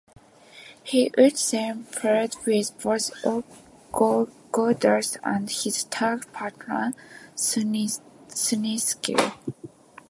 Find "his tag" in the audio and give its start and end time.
5.47-6.25